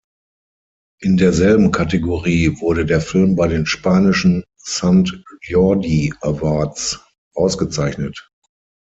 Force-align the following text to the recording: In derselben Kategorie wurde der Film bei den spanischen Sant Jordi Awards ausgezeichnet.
In 1.01 1.17
derselben 1.17 1.69
Kategorie 1.69 2.59
wurde 2.59 2.87
der 2.87 3.01
Film 3.01 3.35
bei 3.35 3.47
den 3.47 3.67
spanischen 3.67 4.43
Sant 4.59 5.23
Jordi 5.43 6.11
Awards 6.21 6.99
ausgezeichnet. 7.35 8.31